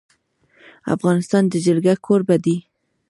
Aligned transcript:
افغانستان 0.95 1.43
د 1.47 1.53
جلګه 1.65 1.93
کوربه 2.05 2.35
دی. 2.45 2.57